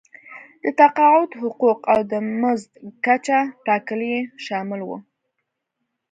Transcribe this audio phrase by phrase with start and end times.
[0.63, 2.71] د تقاعد حقوق او د مزد
[3.05, 4.97] کچه ټاکل یې شامل وو.